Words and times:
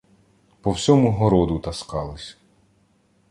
По 0.63 0.73
всьому 0.73 1.15
городу 1.15 1.59
таскались 1.59 2.35